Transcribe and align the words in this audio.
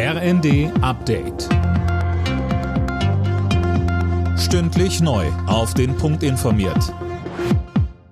RND 0.00 0.70
Update. 0.80 1.48
Stündlich 4.38 5.00
neu. 5.00 5.26
Auf 5.48 5.74
den 5.74 5.96
Punkt 5.96 6.22
informiert. 6.22 6.94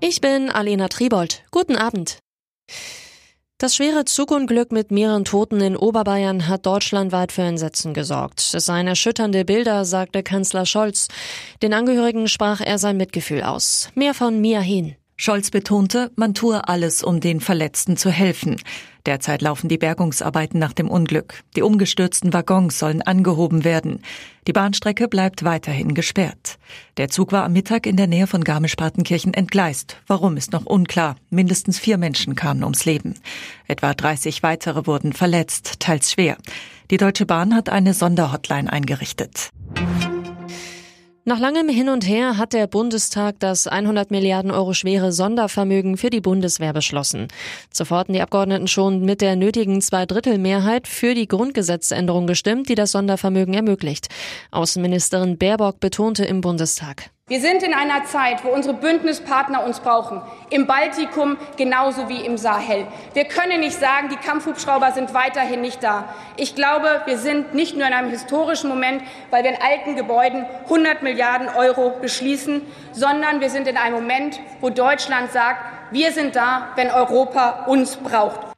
Ich 0.00 0.20
bin 0.20 0.50
Alena 0.50 0.88
Tribold. 0.88 1.44
Guten 1.52 1.76
Abend. 1.76 2.18
Das 3.58 3.76
schwere 3.76 4.04
Zugunglück 4.04 4.72
mit 4.72 4.90
mehreren 4.90 5.24
Toten 5.24 5.60
in 5.60 5.76
Oberbayern 5.76 6.48
hat 6.48 6.66
deutschlandweit 6.66 7.30
für 7.30 7.42
Entsetzen 7.42 7.94
gesorgt. 7.94 8.52
Es 8.52 8.66
seien 8.66 8.88
erschütternde 8.88 9.44
Bilder, 9.44 9.84
sagte 9.84 10.24
Kanzler 10.24 10.66
Scholz. 10.66 11.06
Den 11.62 11.72
Angehörigen 11.72 12.26
sprach 12.26 12.60
er 12.60 12.78
sein 12.78 12.96
Mitgefühl 12.96 13.44
aus. 13.44 13.90
Mehr 13.94 14.12
von 14.12 14.40
Mia 14.40 14.58
Hin. 14.58 14.96
Scholz 15.18 15.50
betonte, 15.50 16.12
man 16.16 16.34
tue 16.34 16.68
alles, 16.68 17.02
um 17.02 17.20
den 17.20 17.40
Verletzten 17.40 17.96
zu 17.96 18.10
helfen. 18.10 18.56
Derzeit 19.06 19.40
laufen 19.40 19.68
die 19.68 19.78
Bergungsarbeiten 19.78 20.60
nach 20.60 20.74
dem 20.74 20.90
Unglück. 20.90 21.42
Die 21.56 21.62
umgestürzten 21.62 22.34
Waggons 22.34 22.78
sollen 22.78 23.00
angehoben 23.00 23.64
werden. 23.64 24.02
Die 24.46 24.52
Bahnstrecke 24.52 25.08
bleibt 25.08 25.42
weiterhin 25.42 25.94
gesperrt. 25.94 26.58
Der 26.98 27.08
Zug 27.08 27.32
war 27.32 27.44
am 27.44 27.54
Mittag 27.54 27.86
in 27.86 27.96
der 27.96 28.08
Nähe 28.08 28.26
von 28.26 28.44
Garmisch-Partenkirchen 28.44 29.32
entgleist. 29.32 29.96
Warum 30.06 30.36
ist 30.36 30.52
noch 30.52 30.66
unklar. 30.66 31.16
Mindestens 31.30 31.78
vier 31.78 31.96
Menschen 31.96 32.34
kamen 32.34 32.62
ums 32.62 32.84
Leben. 32.84 33.14
Etwa 33.68 33.94
30 33.94 34.42
weitere 34.42 34.86
wurden 34.86 35.14
verletzt, 35.14 35.80
teils 35.80 36.12
schwer. 36.12 36.36
Die 36.90 36.98
Deutsche 36.98 37.24
Bahn 37.24 37.54
hat 37.54 37.70
eine 37.70 37.94
Sonderhotline 37.94 38.70
eingerichtet. 38.70 39.50
Nach 41.28 41.40
langem 41.40 41.68
Hin 41.68 41.88
und 41.88 42.06
Her 42.06 42.38
hat 42.38 42.52
der 42.52 42.68
Bundestag 42.68 43.40
das 43.40 43.66
100 43.66 44.12
Milliarden 44.12 44.52
Euro 44.52 44.74
schwere 44.74 45.10
Sondervermögen 45.10 45.96
für 45.96 46.08
die 46.08 46.20
Bundeswehr 46.20 46.72
beschlossen. 46.72 47.26
Zuvor 47.68 47.98
hatten 47.98 48.12
die 48.12 48.20
Abgeordneten 48.20 48.68
schon 48.68 49.04
mit 49.04 49.22
der 49.22 49.34
nötigen 49.34 49.80
Zweidrittelmehrheit 49.80 50.86
für 50.86 51.14
die 51.14 51.26
Grundgesetzänderung 51.26 52.28
gestimmt, 52.28 52.68
die 52.68 52.76
das 52.76 52.92
Sondervermögen 52.92 53.54
ermöglicht. 53.54 54.06
Außenministerin 54.52 55.36
Baerbock 55.36 55.80
betonte 55.80 56.24
im 56.24 56.42
Bundestag. 56.42 57.10
Wir 57.28 57.40
sind 57.40 57.64
in 57.64 57.74
einer 57.74 58.04
Zeit, 58.04 58.44
wo 58.44 58.50
unsere 58.50 58.72
Bündnispartner 58.72 59.64
uns 59.64 59.80
brauchen. 59.80 60.22
Im 60.48 60.68
Baltikum 60.68 61.36
genauso 61.56 62.08
wie 62.08 62.24
im 62.24 62.38
Sahel. 62.38 62.86
Wir 63.14 63.24
können 63.24 63.58
nicht 63.58 63.80
sagen, 63.80 64.10
die 64.10 64.16
Kampfhubschrauber 64.16 64.92
sind 64.92 65.12
weiterhin 65.12 65.60
nicht 65.60 65.82
da. 65.82 66.04
Ich 66.36 66.54
glaube, 66.54 67.02
wir 67.06 67.18
sind 67.18 67.52
nicht 67.52 67.76
nur 67.76 67.84
in 67.84 67.92
einem 67.92 68.10
historischen 68.10 68.68
Moment, 68.68 69.02
weil 69.30 69.42
wir 69.42 69.50
in 69.50 69.60
alten 69.60 69.96
Gebäuden 69.96 70.46
100 70.66 71.02
Milliarden 71.02 71.48
Euro 71.48 71.94
beschließen, 72.00 72.62
sondern 72.92 73.40
wir 73.40 73.50
sind 73.50 73.66
in 73.66 73.76
einem 73.76 73.96
Moment, 73.96 74.38
wo 74.60 74.70
Deutschland 74.70 75.32
sagt, 75.32 75.64
wir 75.90 76.12
sind 76.12 76.36
da, 76.36 76.68
wenn 76.76 76.92
Europa 76.92 77.64
uns 77.66 77.96
braucht. 77.96 78.55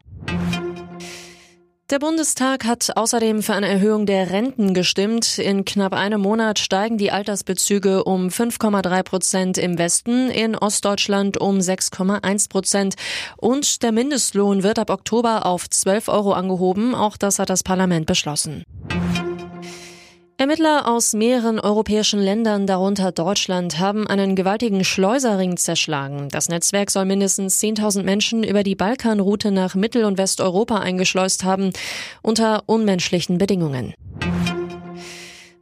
Der 1.91 2.01
Bundestag 2.01 2.67
hat 2.67 2.99
außerdem 2.99 3.43
für 3.43 3.55
eine 3.55 3.67
Erhöhung 3.67 4.05
der 4.05 4.29
Renten 4.29 4.75
gestimmt. 4.75 5.39
In 5.39 5.65
knapp 5.65 5.95
einem 5.95 6.21
Monat 6.21 6.59
steigen 6.59 6.99
die 6.99 7.11
Altersbezüge 7.11 8.05
um 8.05 8.29
5,3 8.29 9.03
Prozent 9.05 9.57
im 9.57 9.79
Westen, 9.79 10.29
in 10.29 10.55
Ostdeutschland 10.55 11.39
um 11.39 11.57
6,1 11.61 12.51
Prozent. 12.51 12.97
Und 13.39 13.83
der 13.83 13.93
Mindestlohn 13.93 14.63
wird 14.63 14.79
ab 14.79 14.91
Oktober 14.91 15.47
auf 15.47 15.71
12 15.71 16.09
Euro 16.09 16.35
angehoben. 16.35 16.95
Auch 16.95 17.17
das 17.17 17.39
hat 17.39 17.49
das 17.49 17.63
Parlament 17.63 18.05
beschlossen. 18.05 18.65
Ermittler 20.41 20.87
aus 20.87 21.15
mehreren 21.15 21.59
europäischen 21.59 22.21
Ländern, 22.21 22.69
darunter 22.69 23.11
Deutschland, 23.11 23.81
haben 23.81 24.07
einen 24.07 24.37
gewaltigen 24.37 24.85
Schleuserring 24.85 25.57
zerschlagen. 25.57 26.29
Das 26.29 26.49
Netzwerk 26.49 26.93
soll 26.93 27.07
mindestens 27.07 27.61
10.000 27.61 28.05
Menschen 28.05 28.45
über 28.45 28.63
die 28.63 28.77
Balkanroute 28.77 29.51
nach 29.51 29.75
Mittel- 29.75 30.05
und 30.05 30.17
Westeuropa 30.17 30.79
eingeschleust 30.79 31.43
haben, 31.43 31.73
unter 32.23 32.63
unmenschlichen 32.67 33.39
Bedingungen. 33.39 33.95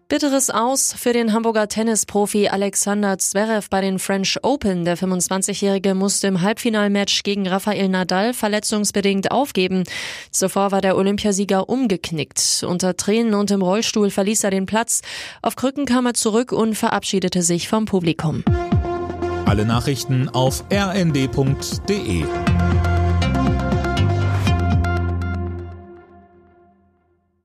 Bitteres 0.09 0.51
Aus 0.51 0.95
für 0.97 1.13
den 1.13 1.33
Hamburger 1.33 1.67
Tennisprofi 1.67 2.47
Alexander 2.47 3.19
Zverev 3.19 3.67
bei 3.69 3.81
den 3.81 3.99
French 3.99 4.39
Open. 4.45 4.85
Der 4.85 4.97
25-Jährige 4.97 5.97
musste 5.97 6.29
im 6.29 6.43
Halbfinalmatch 6.43 7.25
gegen 7.25 7.49
Rafael 7.49 7.89
Nadal 7.89 8.33
verletzungsbedingt 8.33 9.33
aufgeben. 9.33 9.83
Zuvor 10.31 10.71
war 10.71 10.81
der 10.81 10.97
Olympiasieger 10.97 11.69
umgeknickt. 11.69 12.65
Unter 12.65 12.97
Tränen 12.97 13.35
und 13.35 13.51
im 13.51 13.63
Rollstuhl 13.63 14.11
verließ 14.11 14.45
er 14.45 14.53
den 14.53 14.67
Platz. 14.67 15.03
Auf 15.43 15.57
Krücken 15.57 15.87
kam 15.87 16.07
er 16.07 16.15
zurück 16.15 16.53
und 16.53 16.77
verabschiedete 16.77 17.43
sich 17.43 17.69
vom 17.69 17.87
Publikum. 17.87 18.45
Alle 19.45 19.65
Nachrichten 19.65 20.29
auf 20.29 20.63
rnd.de 20.73 22.25